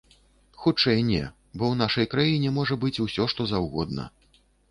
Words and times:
Хутчэй 0.61 1.03
не, 1.09 1.19
бо 1.57 1.63
ў 1.67 1.79
нашай 1.83 2.09
краіне 2.15 2.49
можа 2.57 2.79
быць 2.87 2.97
усё, 3.05 3.29
што 3.35 3.41
заўгодна. 3.55 4.09